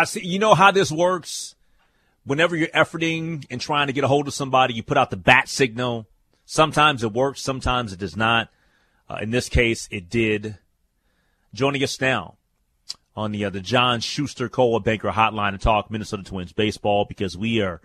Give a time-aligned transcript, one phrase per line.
[0.00, 0.24] I see.
[0.24, 1.54] You know how this works.
[2.24, 5.16] Whenever you're efforting and trying to get a hold of somebody, you put out the
[5.16, 6.06] bat signal.
[6.46, 8.48] Sometimes it works, sometimes it does not.
[9.08, 10.58] Uh, in this case, it did.
[11.52, 12.36] Joining us now
[13.14, 17.36] on the uh, the John Schuster Coldwell Banker Hotline to talk Minnesota Twins baseball because
[17.36, 17.80] we are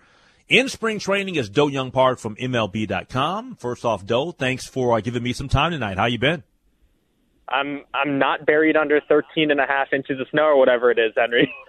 [0.48, 3.56] in spring training as Do-Hyoung Park from MLB.com.
[3.56, 5.98] First off, Doe, thanks for uh, giving me some time tonight.
[5.98, 6.44] How you been?
[7.48, 10.98] I'm I'm not buried under 13 and a half inches of snow or whatever it
[10.98, 11.52] is, Henry.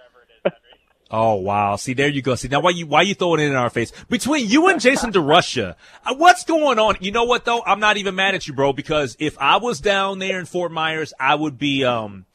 [1.10, 1.74] Oh wow!
[1.74, 2.36] See, there you go.
[2.36, 3.92] See now, why you why you throwing it in our face?
[4.08, 6.98] Between you and Jason DeRusha, uh, what's going on?
[7.00, 7.62] You know what though?
[7.66, 8.72] I'm not even mad at you, bro.
[8.72, 12.26] Because if I was down there in Fort Myers, I would be um,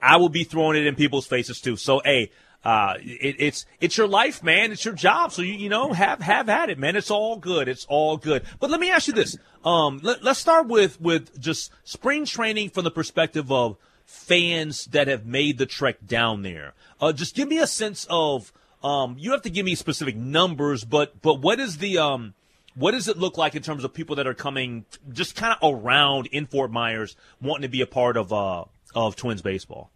[0.00, 1.76] I would be throwing it in people's faces too.
[1.76, 2.30] So hey,
[2.64, 4.72] uh, it, it's it's your life, man.
[4.72, 5.32] It's your job.
[5.32, 6.96] So you you know have have at it, man.
[6.96, 7.68] It's all good.
[7.68, 8.44] It's all good.
[8.60, 9.36] But let me ask you this.
[9.62, 13.76] Um, let, let's start with with just spring training from the perspective of
[14.12, 16.74] fans that have made the trek down there.
[17.00, 18.52] Uh, just give me a sense of.
[18.84, 22.34] Um, you have to give me specific numbers, but but what is the um,
[22.74, 25.74] what does it look like in terms of people that are coming just kind of
[25.74, 29.90] around in Fort Myers wanting to be a part of uh, of Twins baseball?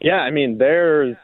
[0.00, 1.16] Yeah, I mean, there's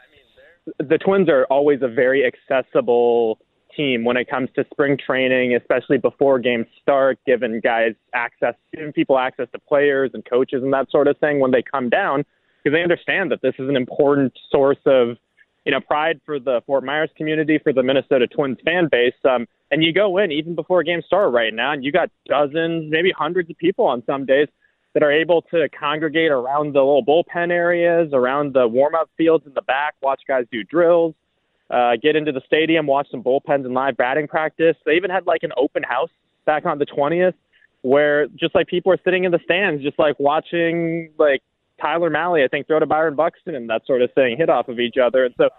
[0.77, 3.39] the Twins are always a very accessible
[3.75, 8.91] team when it comes to spring training, especially before games start, giving guys access, giving
[8.91, 12.23] people access to players and coaches and that sort of thing when they come down,
[12.63, 15.17] because they understand that this is an important source of,
[15.65, 19.13] you know, pride for the Fort Myers community, for the Minnesota Twins fan base.
[19.23, 22.91] Um, and you go in even before games start right now, and you got dozens,
[22.91, 24.47] maybe hundreds of people on some days
[24.93, 29.45] that are able to congregate around the little bullpen areas, around the warm up fields
[29.47, 31.15] in the back, watch guys do drills
[31.73, 34.75] uh, get into the stadium, watch some bullpens and live batting practice.
[34.85, 36.11] They even had like an open house
[36.45, 37.33] back on the 20th
[37.81, 41.41] where just like people are sitting in the stands, just like watching like
[41.81, 44.69] Tyler Mahle, I think, throw to Byron Buxton and that sort of thing, hit off
[44.69, 45.25] of each other.
[45.25, 45.49] And so,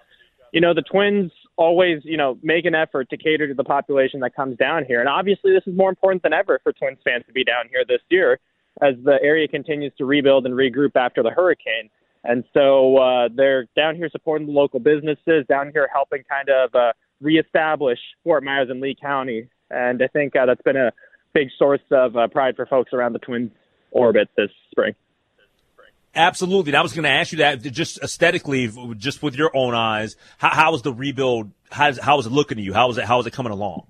[0.53, 4.20] you know, the Twins always, you know, make an effort to cater to the population
[4.20, 5.00] that comes down here.
[5.00, 7.84] And obviously, this is more important than ever for Twins fans to be down here
[7.86, 8.38] this year
[8.80, 11.91] as the area continues to rebuild and regroup after the hurricane.
[12.24, 16.74] And so uh, they're down here supporting the local businesses, down here helping kind of
[16.74, 19.48] uh, reestablish Fort Myers and Lee County.
[19.70, 20.92] And I think uh, that's been a
[21.34, 23.50] big source of uh, pride for folks around the Twins
[23.90, 24.94] orbit this spring.
[26.14, 26.70] Absolutely.
[26.70, 30.16] And I was going to ask you that just aesthetically, just with your own eyes,
[30.38, 31.50] how, how was the rebuild?
[31.70, 32.72] How is, how was it looking to you?
[32.72, 33.86] How was it, how was it coming along?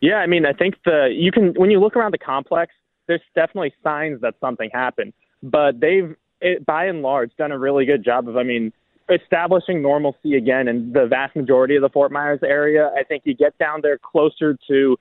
[0.00, 2.72] Yeah, I mean, I think the, you can, when you look around the complex,
[3.06, 7.84] there's definitely signs that something happened, but they've it, by and large, done a really
[7.84, 8.72] good job of, I mean,
[9.08, 12.90] establishing normalcy again in the vast majority of the Fort Myers area.
[12.96, 14.96] I think you get down there closer to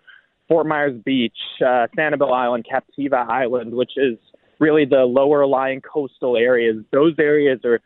[0.47, 4.17] Fort Myers Beach, uh, Sanibel Island, Captiva Island, which is
[4.59, 6.77] really the lower lying coastal areas.
[6.91, 7.81] Those areas are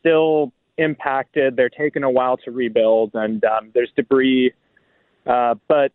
[0.00, 1.56] still impacted.
[1.56, 4.52] They're taking a while to rebuild, and um, there's debris.
[5.26, 5.92] Uh, but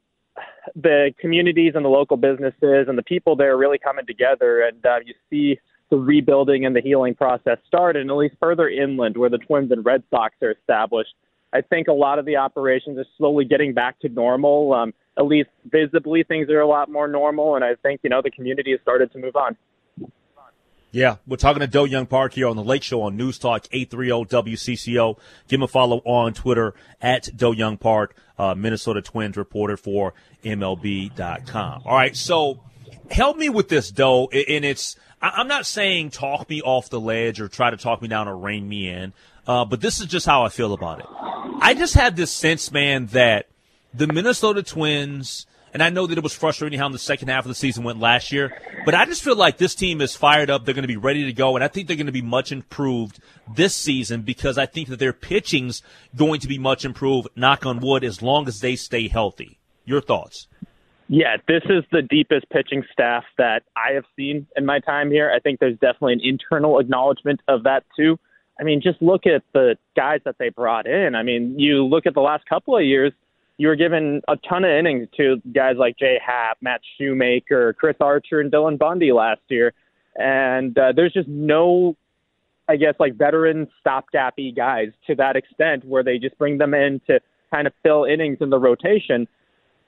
[0.76, 4.86] the communities and the local businesses and the people there are really coming together, and
[4.86, 5.60] uh, you see
[5.90, 9.72] the rebuilding and the healing process started, and at least further inland where the Twins
[9.72, 11.14] and Red Sox are established.
[11.54, 14.74] I think a lot of the operations are slowly getting back to normal.
[14.74, 18.22] Um, at least visibly, things are a lot more normal, and I think you know
[18.22, 19.56] the community has started to move on.
[20.92, 24.54] Yeah, we're talking to Do-Hyoung Park here on the Lake Show on News Talk 830
[24.54, 25.18] WCCO.
[25.48, 31.82] Give him a follow on Twitter at Do-Hyoung Park, uh, Minnesota Twins reporter for MLB.com.
[31.86, 32.62] All right, so
[33.12, 37.42] help me with this, Doe, and it's I'm not saying talk me off the ledge
[37.42, 39.14] or try to talk me down or rein me in,
[39.48, 41.08] uh, but this is just how I feel about it.
[41.60, 43.48] I just have this sense, man, that
[43.94, 47.50] the Minnesota Twins, and I know that it was frustrating how the second half of
[47.50, 48.56] the season went last year,
[48.86, 50.66] but I just feel like this team is fired up.
[50.66, 52.52] They're going to be ready to go, and I think they're going to be much
[52.52, 53.20] improved
[53.56, 55.82] this season because I think that their pitching's
[56.16, 59.58] going to be much improved, knock on wood, as long as they stay healthy.
[59.84, 60.48] Your thoughts?
[61.10, 65.32] Yeah, this is the deepest pitching staff that I have seen in my time here.
[65.34, 68.20] I think there's definitely an internal acknowledgement of that too.
[68.60, 71.16] I mean, just look at the guys that they brought in.
[71.16, 73.14] I mean, you look at the last couple of years,
[73.58, 77.96] you were given a ton of innings to guys like Jay Happ, Matt Shoemaker, Chris
[78.02, 79.74] Archer, and Dylan Bundy last year.
[80.16, 81.96] And uh, there's just no
[82.68, 87.00] I guess, like veteran stopgappy guys to that extent where they just bring them in
[87.08, 87.20] to
[87.52, 89.28] kind of fill innings in the rotation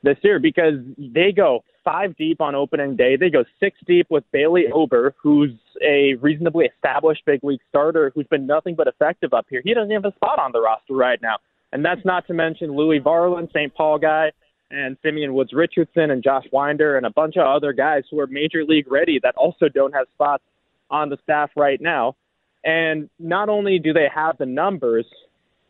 [0.04, 3.16] this year because they go five deep on opening day.
[3.16, 5.52] They go six deep with Bailey Ober, who's
[5.82, 9.62] a reasonably established big league starter who's been nothing but effective up here.
[9.64, 11.38] He doesn't have a spot on the roster right now.
[11.72, 13.74] And that's not to mention Louis Varland, St.
[13.74, 14.32] Paul guy,
[14.72, 18.28] and Simeon Woods Richardson and Josh Winder and a bunch of other guys who are
[18.28, 20.44] major league ready that also don't have spots
[20.90, 22.16] on the staff right now.
[22.64, 25.06] And not only do they have the numbers,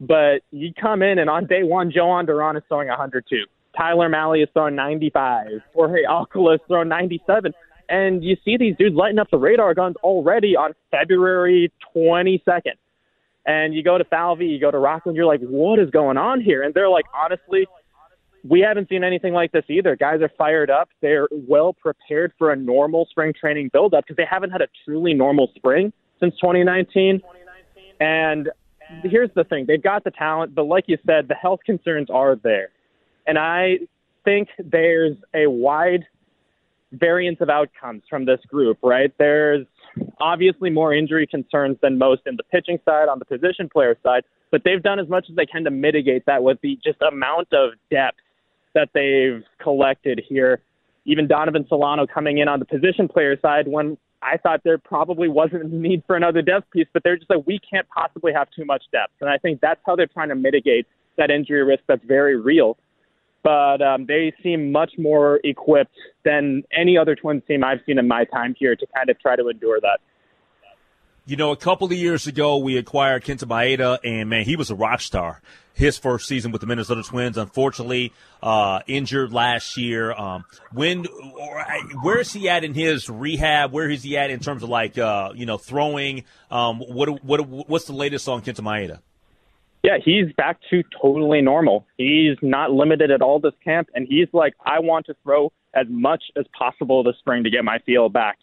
[0.01, 3.45] but you come in and on day one, Jhoan Duran is throwing 102.
[3.77, 5.47] Tyler Mahle is throwing 95.
[5.73, 7.53] Jorge Alcala is throwing 97.
[7.89, 12.75] And you see these dudes lighting up the radar guns already on February 22nd.
[13.45, 16.39] And you go to Falvey, you go to Rockland, you're like, what is going on
[16.39, 16.61] here?
[16.61, 17.65] And they're like, honestly,
[18.47, 19.95] we haven't seen anything like this either.
[19.95, 20.89] Guys are fired up.
[21.01, 25.13] They're well prepared for a normal spring training buildup because they haven't had a truly
[25.13, 27.21] normal spring since 2019.
[27.99, 28.49] And
[29.03, 32.35] here's the thing they've got the talent, but like you said, the health concerns are
[32.35, 32.69] there.
[33.29, 33.77] And I
[34.25, 36.03] think there's a wide
[36.91, 39.13] variance of outcomes from this group, right?
[39.19, 39.67] There's
[40.19, 44.23] obviously more injury concerns than most in the pitching side, on the position player side,
[44.49, 47.53] but they've done as much as they can to mitigate that with the just amount
[47.53, 48.17] of depth
[48.73, 50.59] that they've collected here.
[51.05, 55.27] Even Donovan Solano coming in on the position player side when I thought there probably
[55.27, 58.47] wasn't a need for another depth piece, but they're just like, we can't possibly have
[58.55, 59.13] too much depth.
[59.21, 60.87] And I think that's how they're trying to mitigate
[61.19, 62.75] that injury risk that's very real.
[63.43, 65.95] But um, they seem much more equipped
[66.25, 69.35] than any other Twins team I've seen in my time here to kind of try
[69.35, 69.99] to endure that.
[71.25, 74.71] You know, a couple of years ago, we acquired Kenta Maeda, and man, he was
[74.71, 75.41] a rock star.
[75.75, 80.11] His first season with the Minnesota Twins, unfortunately, uh, injured last year.
[80.11, 80.43] Um,
[80.73, 81.65] when, or,
[82.01, 83.71] where is he at in his rehab?
[83.71, 86.23] Where is he at in terms of like, uh, you know, throwing?
[86.49, 88.99] Um, what, what, what's the latest on Kenta Maeda?
[89.83, 91.85] Yeah, he's back to totally normal.
[91.97, 95.85] He's not limited at all this camp, and he's like, I want to throw as
[95.89, 98.39] much as possible this spring to get my feel back.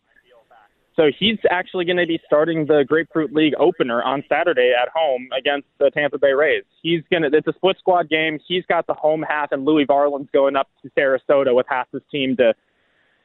[0.95, 5.29] So he's actually going to be starting the Grapefruit League opener on Saturday at home
[5.39, 6.65] against the Tampa Bay Rays.
[6.83, 8.39] He's going to, it's a split squad game.
[8.49, 12.01] He's got the home half, and Louie Varland's going up to Sarasota with half his
[12.11, 12.55] team to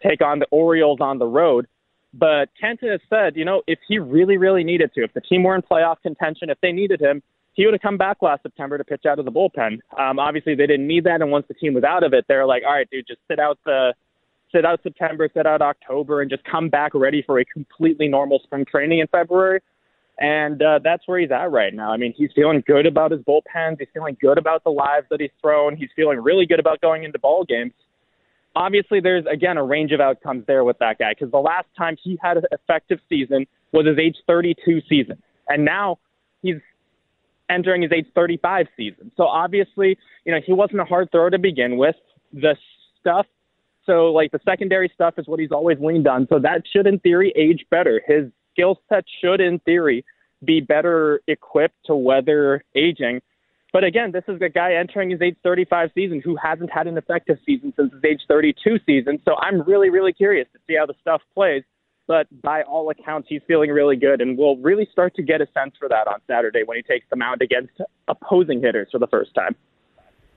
[0.05, 1.65] take on the Orioles on the road.
[2.13, 5.43] But Kenta has said, you know, if he really, really needed to, if the team
[5.43, 8.77] were in playoff contention, if they needed him, he would have come back last September
[8.77, 9.79] to pitch out of the bullpen.
[9.97, 12.45] Um, obviously, they didn't need that, and once the team was out of it, they're
[12.45, 13.93] like, all right, dude, just sit out the
[14.51, 18.39] sit out September, sit out October, and just come back ready for a completely normal
[18.43, 19.61] spring training in February.
[20.19, 21.91] And uh, that's where he's at right now.
[21.91, 23.77] I mean, he's feeling good about his bullpens.
[23.79, 25.75] He's feeling good about the lives that he's thrown.
[25.75, 27.73] He's feeling really good about going into ball games.
[28.55, 31.95] Obviously, there's again a range of outcomes there with that guy because the last time
[32.03, 35.97] he had an effective season was his age 32 season, and now
[36.41, 36.57] he's
[37.51, 39.11] entering his age 35 season.
[39.17, 41.95] So obviously, you know, he wasn't a hard thrower to begin with.
[42.33, 42.55] The
[42.99, 43.25] stuff
[43.85, 46.27] so like the secondary stuff is what he's always leaned on.
[46.29, 48.01] So that should in theory age better.
[48.05, 50.05] His skill set should in theory
[50.43, 53.21] be better equipped to weather aging.
[53.73, 56.97] But again, this is a guy entering his age 35 season who hasn't had an
[56.97, 59.19] effective season since his age 32 season.
[59.23, 61.63] So I'm really, really curious to see how the stuff plays.
[62.07, 65.47] But by all accounts, he's feeling really good, and we'll really start to get a
[65.53, 67.71] sense for that on Saturday when he takes the mound against
[68.07, 69.55] opposing hitters for the first time.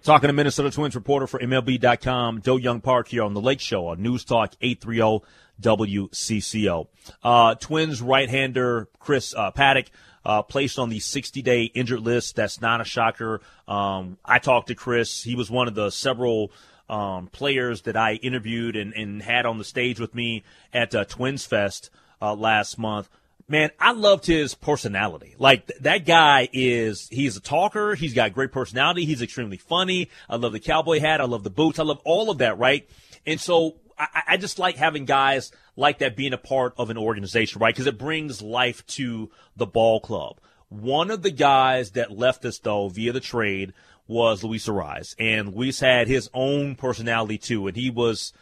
[0.04, 4.02] Talking to Minnesota Twins reporter for MLB.com, Do-Hyoung Park here on the Lake Show on
[4.02, 5.24] News Talk 830
[5.62, 6.88] WCCO.
[7.22, 9.86] Uh, Twins right-hander Chris uh, Paddack
[10.26, 12.36] uh, placed on the 60-day injured list.
[12.36, 13.40] That's not a shocker.
[13.66, 15.22] Um, I talked to Chris.
[15.22, 16.52] He was one of the several
[16.88, 21.04] um, players that I interviewed and, and, had on the stage with me at uh,
[21.04, 23.08] Twins Fest uh, last month
[23.48, 25.34] man, I loved his personality.
[25.38, 27.94] Like th- that guy is, he's a talker.
[27.94, 29.04] He's got great personality.
[29.04, 30.10] He's extremely funny.
[30.28, 31.20] I love the cowboy hat.
[31.20, 31.78] I love the boots.
[31.78, 32.88] I love all of that, right?
[33.26, 36.98] And so I, I just like having guys like that being a part of an
[36.98, 37.74] organization, right?
[37.74, 40.40] Because it brings life to the ball club.
[40.68, 43.72] One of the guys that left us though via the trade
[44.06, 48.32] was Luis Arraez, and Luis had his own personality too, and he was,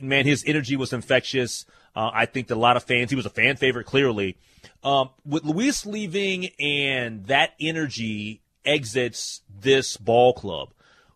[0.00, 1.66] man, his energy was infectious.
[1.94, 4.36] Uh, I think that a lot of fans, he was a fan favorite clearly.
[4.82, 10.70] Um, with Luis leaving and that energy exits this ball club,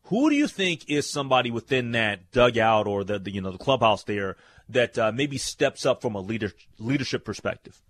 [0.05, 3.59] who do you think is somebody within that dugout or the, the you know the
[3.59, 4.37] clubhouse there
[4.69, 7.81] that uh, maybe steps up from a leader, leadership perspective?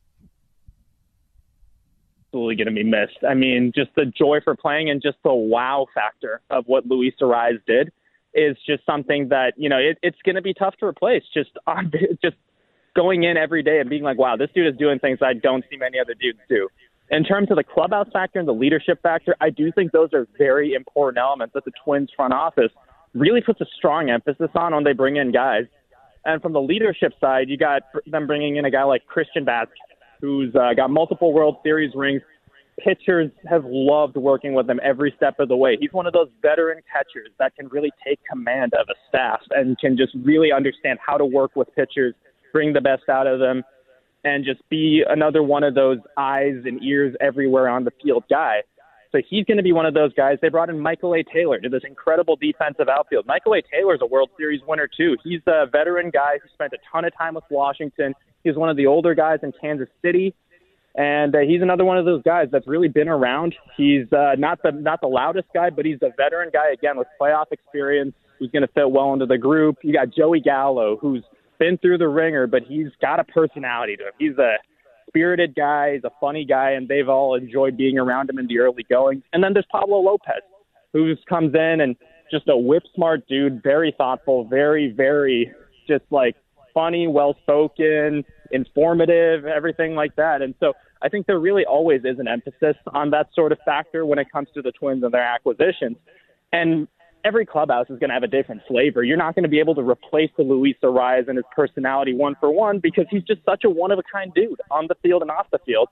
[2.34, 3.24] Absolutely going to be missed.
[3.28, 7.14] I mean, just the joy for playing and just the wow factor of what Luis
[7.20, 7.92] Arraez did
[8.34, 11.22] is just something that you know it, it's going to be tough to replace.
[11.32, 12.34] Just on just
[12.96, 15.64] going in every day and being like, wow, this dude is doing things I don't
[15.70, 16.68] see many other dudes do.
[17.08, 20.26] In terms of the clubhouse factor and the leadership factor, I do think those are
[20.36, 22.72] very important elements that the Twins front office
[23.14, 25.66] really puts a strong emphasis on when they bring in guys.
[26.24, 29.68] And from the leadership side, you got them bringing in a guy like Christian Vázquez,
[30.24, 32.22] who's uh, got multiple World Series rings.
[32.82, 35.76] Pitchers have loved working with him every step of the way.
[35.78, 39.78] He's one of those veteran catchers that can really take command of a staff and
[39.78, 42.14] can just really understand how to work with pitchers,
[42.52, 43.62] bring the best out of them,
[44.24, 48.62] and just be another one of those eyes and ears everywhere on the field guy.
[49.12, 50.38] So he's going to be one of those guys.
[50.42, 51.22] They brought in Michael A.
[51.22, 53.26] Taylor to this incredible defensive outfield.
[53.26, 53.62] Michael A.
[53.62, 55.16] Taylor is a World Series winner, too.
[55.22, 58.14] He's a veteran guy who spent a ton of time with Washington.
[58.44, 60.34] He's one of the older guys in Kansas City.
[60.96, 63.54] And uh, he's another one of those guys that's really been around.
[63.76, 67.08] He's uh, not the not the loudest guy, but he's a veteran guy again with
[67.20, 69.78] playoff experience who's going to fit well into the group.
[69.82, 71.24] You got Joey Gallo, who's
[71.58, 74.12] been through the ringer, but he's got a personality to him.
[74.18, 74.54] He's a
[75.08, 75.94] spirited guy.
[75.94, 79.22] He's a funny guy, and they've all enjoyed being around him in the early going.
[79.32, 80.42] And then there's Pablo Lopez,
[80.92, 81.96] who comes in and
[82.30, 85.52] just a whip smart dude, very thoughtful, very, very
[85.88, 86.36] just like
[86.74, 90.42] funny, well spoken, informative, everything like that.
[90.42, 94.04] And so I think there really always is an emphasis on that sort of factor
[94.04, 95.96] when it comes to the Twins and their acquisitions.
[96.52, 96.88] And
[97.24, 99.02] every clubhouse is going to have a different flavor.
[99.02, 102.36] You're not going to be able to replace the Luis Arraez and his personality one
[102.38, 105.22] for one because he's just such a one of a kind dude on the field
[105.22, 105.88] and off the field.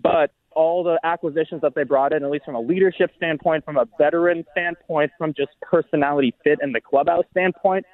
[0.00, 3.76] But all the acquisitions that they brought in, at least from a leadership standpoint, from
[3.76, 7.84] a veteran standpoint, from just personality fit in the clubhouse standpoint,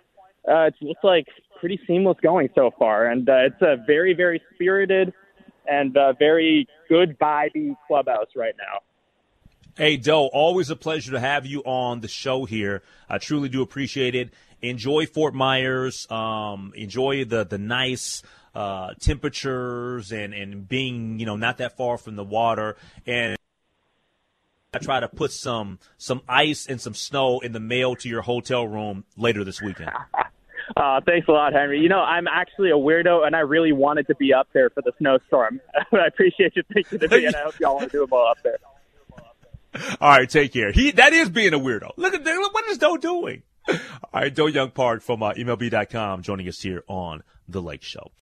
[0.46, 1.26] uh, it looks like
[1.58, 3.06] pretty seamless going so far.
[3.06, 5.12] And uh, it's a very, very spirited
[5.66, 8.80] and uh, very good vibey clubhouse right now.
[9.76, 12.82] Hey, Doe, always a pleasure to have you on the show here.
[13.08, 14.30] I truly do appreciate it.
[14.60, 16.10] Enjoy Fort Myers.
[16.10, 18.22] Um, enjoy the, the nice
[18.56, 22.76] uh, temperatures and, and being, you know, not that far from the water.
[23.06, 23.36] And
[24.74, 28.22] I try to put some some ice and some snow in the mail to your
[28.22, 29.90] hotel room later this weekend.
[30.78, 31.80] Uh, thanks a lot, Henry.
[31.80, 34.80] You know, I'm actually a weirdo, and I really wanted to be up there for
[34.80, 35.60] the snowstorm.
[35.92, 38.58] I appreciate you thinking of me, and I hope y'all are doing well up there.
[40.00, 40.70] All right, take care.
[40.70, 41.90] He that is being a weirdo.
[41.96, 42.48] Look at that.
[42.52, 43.42] What is Doe doing?
[43.68, 43.76] All
[44.14, 48.12] right, Do-Hyoung Park from uh, MLB.com joining us here on the Lake Show.